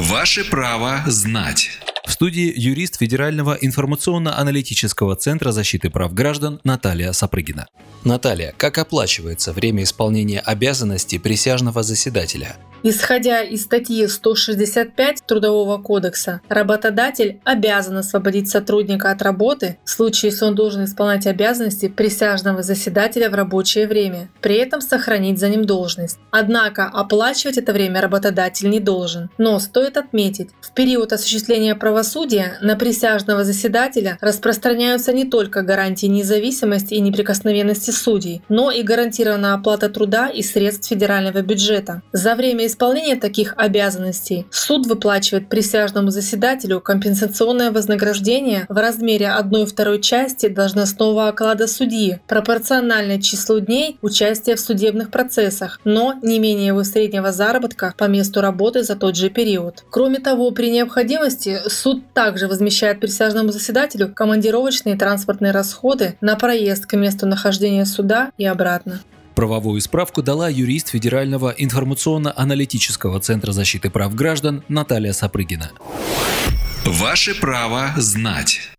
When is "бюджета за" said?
41.42-42.34